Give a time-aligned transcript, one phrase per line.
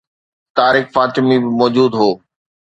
[0.57, 2.09] طارق فاطمي به موجود هو.